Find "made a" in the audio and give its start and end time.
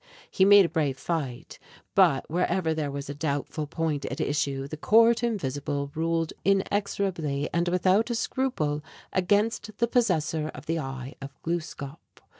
0.45-0.69